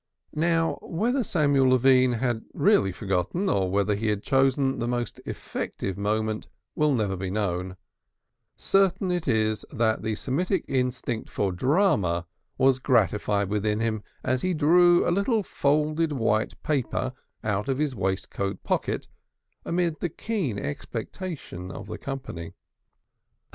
[0.33, 5.95] Now, whether Samuel Levine had really forgotten, or whether he had chosen the most effective
[5.95, 7.77] moment will never be known;
[8.57, 12.25] certain it is that the Semitic instinct for drama
[12.57, 17.13] was gratified within him as he drew a little folded white paper
[17.43, 19.07] out of his waistcoat pocket,
[19.65, 22.53] amid the keen expectation of the company.